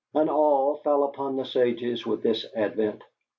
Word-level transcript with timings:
An 0.15 0.27
awe 0.29 0.77
fell 0.77 1.03
upon 1.03 1.35
the 1.35 1.45
sages 1.45 2.07
with 2.07 2.23
this 2.23 2.43
advent. 2.55 3.03